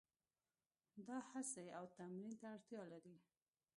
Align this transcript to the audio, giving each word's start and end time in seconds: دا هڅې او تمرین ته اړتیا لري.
دا 1.07 1.17
هڅې 1.31 1.65
او 1.77 1.85
تمرین 1.97 2.33
ته 2.41 2.45
اړتیا 2.55 2.81
لري. 2.91 3.15